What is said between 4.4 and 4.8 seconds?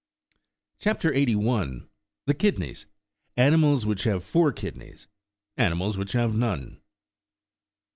kid